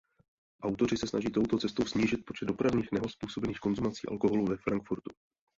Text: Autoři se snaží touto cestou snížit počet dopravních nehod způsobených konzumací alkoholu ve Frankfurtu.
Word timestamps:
Autoři 0.63 0.97
se 0.97 1.07
snaží 1.07 1.31
touto 1.31 1.57
cestou 1.57 1.85
snížit 1.85 2.25
počet 2.25 2.45
dopravních 2.45 2.91
nehod 2.91 3.11
způsobených 3.11 3.59
konzumací 3.59 4.07
alkoholu 4.07 4.45
ve 4.45 4.57
Frankfurtu. 4.57 5.11